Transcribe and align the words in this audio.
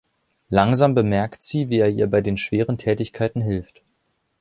Langsam 0.49 0.95
bemerkt 0.95 1.43
sie, 1.43 1.69
wie 1.69 1.77
er 1.77 1.89
ihr 1.91 2.07
bei 2.07 2.21
den 2.21 2.35
schweren 2.35 2.79
Tätigkeiten 2.79 3.39
hilft. 3.39 3.83